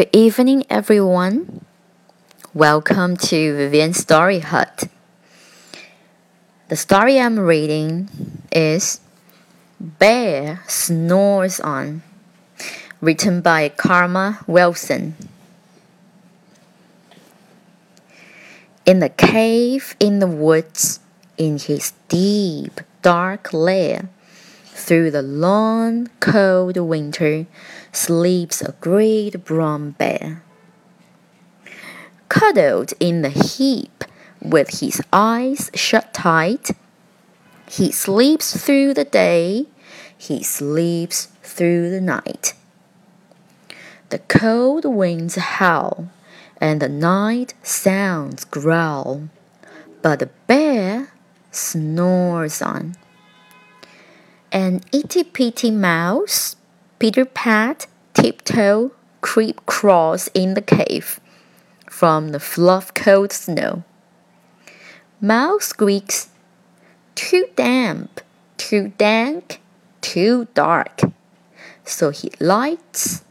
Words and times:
Good 0.00 0.16
evening, 0.16 0.64
everyone. 0.70 1.62
Welcome 2.54 3.18
to 3.18 3.54
Vivian's 3.54 3.98
Story 3.98 4.38
Hut. 4.38 4.84
The 6.68 6.76
story 6.76 7.20
I'm 7.20 7.38
reading 7.38 8.08
is 8.50 9.00
Bear 9.78 10.62
Snores 10.66 11.60
On, 11.60 12.02
written 13.02 13.42
by 13.42 13.68
Karma 13.68 14.38
Wilson. 14.46 15.16
In 18.86 19.00
the 19.00 19.10
cave 19.10 19.96
in 20.00 20.20
the 20.20 20.26
woods, 20.26 21.00
in 21.36 21.58
his 21.58 21.92
deep, 22.08 22.80
dark 23.02 23.52
lair, 23.52 24.08
through 24.72 25.10
the 25.10 25.22
long, 25.22 26.08
cold 26.20 26.76
winter, 26.76 27.46
sleeps 27.92 28.62
a 28.62 28.72
great 28.80 29.44
brown 29.44 29.92
bear. 29.92 30.42
Cuddled 32.28 32.92
in 33.00 33.22
the 33.22 33.30
heap, 33.30 34.04
with 34.40 34.80
his 34.80 35.02
eyes 35.12 35.70
shut 35.74 36.14
tight, 36.14 36.70
he 37.68 37.92
sleeps 37.92 38.64
through 38.64 38.94
the 38.94 39.04
day, 39.04 39.66
he 40.16 40.42
sleeps 40.42 41.26
through 41.42 41.90
the 41.90 42.00
night. 42.00 42.54
The 44.10 44.18
cold 44.18 44.84
winds 44.84 45.36
howl, 45.36 46.10
and 46.60 46.82
the 46.82 46.88
night 46.88 47.54
sounds 47.62 48.44
growl, 48.44 49.28
but 50.02 50.18
the 50.18 50.30
bear 50.46 51.12
snores 51.50 52.60
on. 52.60 52.96
An 54.52 54.80
itty 54.90 55.22
bitty 55.22 55.70
mouse, 55.70 56.56
Peter 56.98 57.24
Pat, 57.24 57.86
tiptoe, 58.14 58.90
creep 59.20 59.64
crawls 59.64 60.28
in 60.34 60.54
the 60.54 60.60
cave 60.60 61.20
from 61.88 62.30
the 62.30 62.40
fluff 62.40 62.92
cold 62.92 63.30
snow. 63.30 63.84
Mouse 65.20 65.66
squeaks, 65.66 66.30
too 67.14 67.46
damp, 67.54 68.20
too 68.56 68.92
dank, 68.98 69.60
too 70.00 70.48
dark. 70.54 71.02
So 71.84 72.10
he 72.10 72.32
lights 72.40 73.22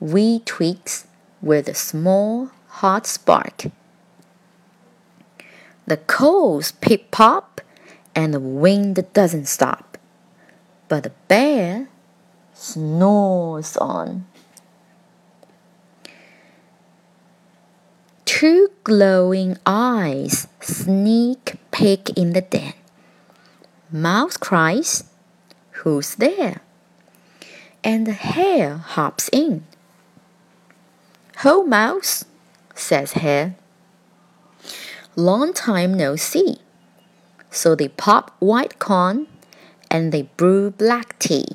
wee 0.00 0.42
twigs 0.44 1.06
with 1.40 1.66
a 1.68 1.74
small 1.74 2.50
hot 2.66 3.06
spark. 3.06 3.64
The 5.86 5.96
coals 5.96 6.72
pip 6.72 7.10
pop 7.10 7.62
and 8.14 8.34
the 8.34 8.40
wind 8.40 9.02
doesn't 9.14 9.46
stop 9.46 9.87
but 10.88 11.04
the 11.04 11.12
bear 11.28 11.88
snores 12.54 13.76
on. 13.76 14.26
Two 18.24 18.68
glowing 18.84 19.56
eyes 19.66 20.48
sneak 20.60 21.56
peek 21.70 22.10
in 22.16 22.32
the 22.32 22.40
den. 22.40 22.74
Mouse 23.90 24.36
cries, 24.36 25.04
Who's 25.82 26.14
there? 26.16 26.60
And 27.82 28.06
the 28.06 28.12
hare 28.12 28.76
hops 28.76 29.30
in. 29.32 29.64
Ho, 31.38 31.62
Mouse, 31.62 32.24
says 32.74 33.12
Hare. 33.12 33.56
Long 35.14 35.52
time 35.52 35.94
no 35.94 36.16
see. 36.16 36.58
So 37.50 37.74
they 37.74 37.88
pop 37.88 38.36
white 38.40 38.78
corn 38.78 39.26
and 39.90 40.12
they 40.12 40.22
brew 40.36 40.70
black 40.70 41.18
tea. 41.18 41.46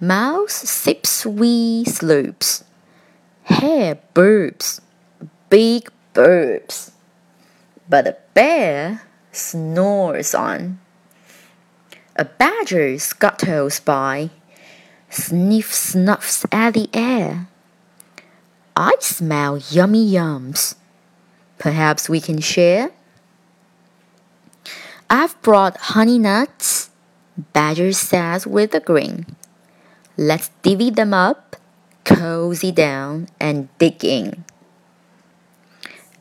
Mouse 0.00 0.52
sips 0.52 1.24
wee 1.24 1.84
slurps. 1.86 2.64
Hare 3.44 3.98
burps, 4.14 4.80
big 5.48 5.90
burps. 6.12 6.90
But 7.88 8.04
the 8.04 8.16
bear 8.34 9.02
snores 9.32 10.34
on. 10.34 10.80
A 12.16 12.24
badger 12.24 12.98
scuttles 12.98 13.80
by, 13.80 14.30
sniff 15.10 15.72
snuffs 15.72 16.44
at 16.50 16.74
the 16.74 16.88
air. 16.92 17.48
I 18.74 18.96
smell 19.00 19.58
yummy 19.70 20.10
yums. 20.10 20.74
Perhaps 21.58 22.08
we 22.08 22.20
can 22.20 22.40
share? 22.40 22.90
I've 25.08 25.40
brought 25.40 25.94
honey 25.94 26.18
nuts, 26.18 26.90
Badger 27.52 27.92
says 27.92 28.44
with 28.44 28.74
a 28.74 28.80
grin. 28.80 29.36
Let's 30.16 30.50
divvy 30.62 30.90
them 30.90 31.14
up, 31.14 31.54
cozy 32.04 32.72
down, 32.72 33.28
and 33.38 33.68
dig 33.78 34.04
in. 34.04 34.44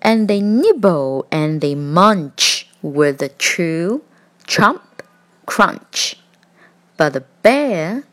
And 0.04 0.28
they 0.28 0.40
nibble 0.40 1.26
and 1.32 1.62
they 1.62 1.74
munch 1.74 2.70
with 2.84 3.24
a 3.24 3.30
chew, 3.30 4.04
chomp, 4.46 5.02
crunch. 5.48 6.18
But 6.96 7.14
the 7.14 7.26
bear 7.42 8.04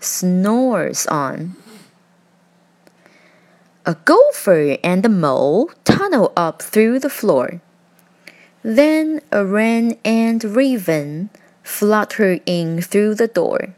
snores 0.00 1.06
on. 1.06 1.54
A 3.86 3.94
gopher 4.04 4.78
and 4.82 5.06
a 5.06 5.08
mole 5.08 5.70
tunnel 5.84 6.32
up 6.36 6.60
through 6.60 6.98
the 6.98 7.10
floor. 7.10 7.60
Then 8.62 9.20
a 9.32 9.44
wren 9.44 9.98
and 10.04 10.42
raven 10.44 11.30
flutter 11.64 12.38
in 12.46 12.80
through 12.80 13.16
the 13.16 13.26
door. 13.26 13.74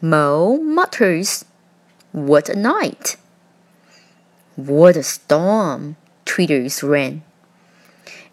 Mole 0.00 0.58
mutters, 0.58 1.44
What 2.10 2.48
a 2.48 2.56
night! 2.56 3.16
What 4.56 4.96
a 4.96 5.02
storm! 5.02 5.96
twitters 6.24 6.82
Wren. 6.82 7.22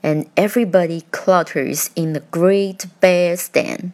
And 0.01 0.29
everybody 0.35 1.01
clutters 1.11 1.91
in 1.95 2.13
the 2.13 2.19
great 2.19 2.87
bear's 2.99 3.47
den. 3.49 3.93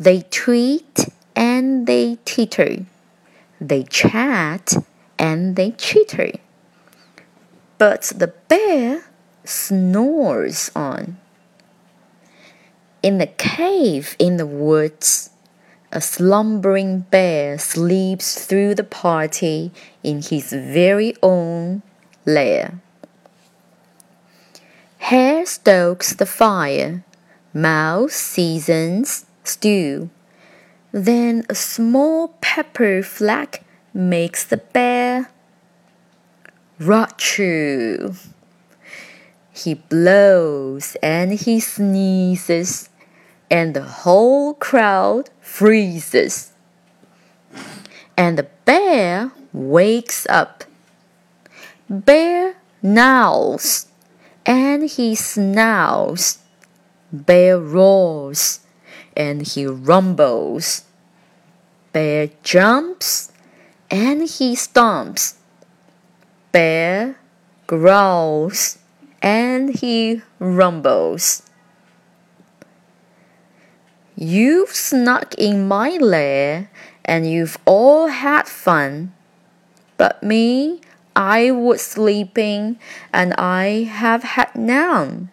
They 0.00 0.22
tweet 0.30 1.08
and 1.36 1.86
they 1.86 2.18
titter. 2.24 2.86
They 3.60 3.82
chat 3.84 4.74
and 5.18 5.56
they 5.56 5.72
chitter. 5.72 6.32
But 7.76 8.12
the 8.16 8.28
bear 8.48 9.04
snores 9.44 10.70
on. 10.74 11.16
In 13.02 13.18
the 13.18 13.26
cave 13.26 14.14
in 14.18 14.36
the 14.36 14.46
woods, 14.46 15.30
a 15.90 16.00
slumbering 16.00 17.00
bear 17.00 17.58
sleeps 17.58 18.44
through 18.46 18.74
the 18.74 18.84
party 18.84 19.72
in 20.02 20.22
his 20.22 20.52
very 20.52 21.14
own 21.22 21.82
lair. 22.24 22.80
Hare 24.98 25.44
stokes 25.44 26.14
the 26.14 26.26
fire, 26.26 27.04
mouse 27.52 28.14
seasons 28.14 29.26
stew. 29.44 30.10
Then 30.92 31.44
a 31.50 31.54
small 31.54 32.28
pepper 32.40 33.02
flack 33.02 33.64
makes 33.92 34.44
the 34.44 34.58
bear 34.58 35.28
rot. 36.78 37.20
He 39.52 39.74
blows 39.74 40.96
and 41.02 41.32
he 41.32 41.60
sneezes, 41.60 42.88
and 43.50 43.74
the 43.74 43.82
whole 43.82 44.54
crowd 44.54 45.28
freezes. 45.40 46.52
And 48.16 48.38
the 48.38 48.48
bear 48.64 49.30
wakes 49.52 50.26
up. 50.28 50.64
Bear 51.88 52.56
gnawls 52.82 53.86
and 54.46 54.88
he 54.88 55.14
snarls. 55.14 56.38
Bear 57.12 57.58
roars 57.58 58.60
and 59.14 59.46
he 59.46 59.66
rumbles. 59.66 60.84
Bear 61.92 62.30
jumps 62.42 63.30
and 63.90 64.22
he 64.22 64.56
stomps. 64.56 65.34
Bear 66.52 67.16
growls 67.66 68.78
and 69.22 69.70
he 69.76 70.20
rumbles. 70.40 71.44
You've 74.16 74.70
snuck 74.70 75.34
in 75.38 75.66
my 75.66 75.90
lair 75.90 76.70
and 77.04 77.30
you've 77.30 77.56
all 77.64 78.08
had 78.08 78.46
fun. 78.46 79.14
But 79.96 80.22
me, 80.22 80.80
I 81.14 81.52
was 81.52 81.80
sleeping 81.80 82.78
and 83.12 83.32
I 83.34 83.84
have 83.84 84.22
had 84.24 84.54
none. 84.56 85.30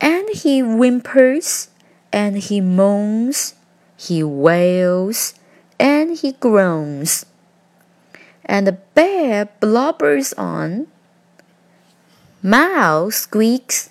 And 0.00 0.28
he 0.30 0.60
whimpers 0.60 1.68
and 2.12 2.38
he 2.38 2.60
moans, 2.60 3.54
he 3.96 4.22
wails 4.22 5.34
and 5.78 6.16
he 6.16 6.32
groans. 6.32 7.26
And 8.44 8.66
the 8.66 8.72
bear 8.72 9.48
blubbers 9.60 10.32
on 10.38 10.86
Mouse 12.42 13.16
squeaks. 13.16 13.90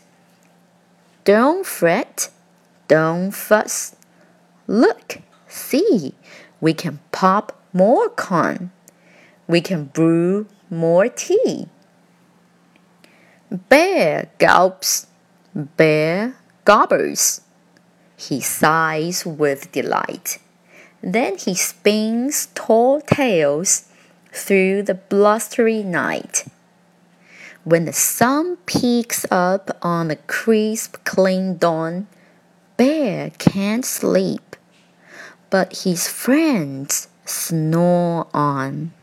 Don't 1.25 1.65
fret, 1.65 2.29
don't 2.87 3.31
fuss. 3.31 3.93
Look, 4.67 5.19
see, 5.49 6.15
we 6.61 6.73
can 6.73 7.01
pop 7.11 7.61
more 7.73 8.07
corn. 8.07 8.71
We 9.47 9.59
can 9.59 9.85
brew 9.85 10.47
more 10.69 11.09
tea. 11.09 11.67
Bear 13.51 14.29
gulps, 14.37 15.07
bear 15.53 16.37
gobbles. 16.63 17.41
He 18.15 18.39
sighs 18.39 19.25
with 19.25 19.73
delight. 19.73 20.39
Then 21.03 21.37
he 21.37 21.53
spins 21.53 22.47
tall 22.55 23.01
tales 23.01 23.89
through 24.31 24.83
the 24.83 24.95
blustery 24.95 25.83
night. 25.83 26.45
When 27.67 27.83
the 27.83 27.91
sun 27.91 28.55
peeks 28.65 29.25
up 29.29 29.77
on 29.81 30.07
the 30.07 30.15
crisp, 30.15 31.03
clean 31.03 31.57
dawn, 31.57 32.07
Bear 32.77 33.31
can't 33.31 33.83
sleep, 33.83 34.55
but 35.49 35.83
his 35.83 36.07
friends 36.07 37.09
snore 37.25 38.27
on. 38.33 38.93